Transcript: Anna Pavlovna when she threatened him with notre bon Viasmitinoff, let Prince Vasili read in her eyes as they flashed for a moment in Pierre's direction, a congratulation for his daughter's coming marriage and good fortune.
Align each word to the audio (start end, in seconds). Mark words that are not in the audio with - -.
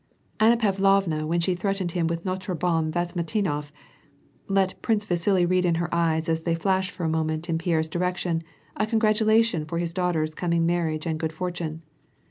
Anna 0.39 0.57
Pavlovna 0.57 1.27
when 1.27 1.39
she 1.41 1.53
threatened 1.53 1.91
him 1.91 2.07
with 2.07 2.25
notre 2.25 2.55
bon 2.55 2.91
Viasmitinoff, 2.91 3.71
let 4.47 4.81
Prince 4.81 5.05
Vasili 5.05 5.45
read 5.45 5.63
in 5.63 5.75
her 5.75 5.93
eyes 5.93 6.27
as 6.27 6.41
they 6.41 6.55
flashed 6.55 6.89
for 6.89 7.03
a 7.03 7.07
moment 7.07 7.47
in 7.47 7.59
Pierre's 7.59 7.87
direction, 7.87 8.41
a 8.75 8.87
congratulation 8.87 9.63
for 9.63 9.77
his 9.77 9.93
daughter's 9.93 10.33
coming 10.33 10.65
marriage 10.65 11.05
and 11.05 11.19
good 11.19 11.31
fortune. 11.31 11.83